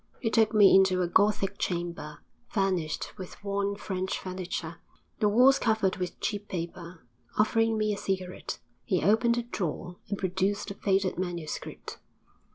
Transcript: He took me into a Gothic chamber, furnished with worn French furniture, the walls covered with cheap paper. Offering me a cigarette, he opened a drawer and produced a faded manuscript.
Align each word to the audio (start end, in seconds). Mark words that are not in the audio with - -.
He 0.19 0.31
took 0.31 0.51
me 0.51 0.73
into 0.75 1.03
a 1.03 1.07
Gothic 1.07 1.59
chamber, 1.59 2.21
furnished 2.47 3.15
with 3.19 3.43
worn 3.43 3.75
French 3.75 4.17
furniture, 4.17 4.77
the 5.19 5.29
walls 5.29 5.59
covered 5.59 5.97
with 5.97 6.19
cheap 6.19 6.47
paper. 6.47 7.05
Offering 7.37 7.77
me 7.77 7.93
a 7.93 7.97
cigarette, 7.97 8.57
he 8.83 9.03
opened 9.03 9.37
a 9.37 9.43
drawer 9.43 9.97
and 10.09 10.17
produced 10.17 10.71
a 10.71 10.73
faded 10.73 11.19
manuscript. 11.19 11.99